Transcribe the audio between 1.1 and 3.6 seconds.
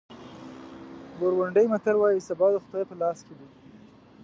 بورونډي متل وایي سبا د خدای په لاس کې دی.